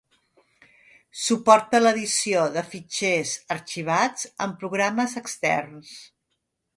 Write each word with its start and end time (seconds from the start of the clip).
Suporta 1.23 1.81
l'edició 1.83 2.45
de 2.57 2.63
fitxers 2.71 3.33
arxivats 3.57 4.25
amb 4.47 4.57
programes 4.65 5.15
externs. 5.25 5.97